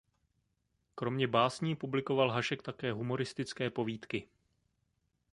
[0.95, 4.27] Kromě básní publikoval Hašek také humoristické povídky.